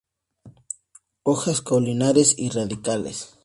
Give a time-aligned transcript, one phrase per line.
[1.21, 3.37] Hojas caulinares y radicales.